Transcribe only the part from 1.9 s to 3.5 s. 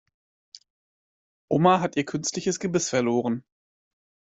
ihr künstliches Gebiss verloren.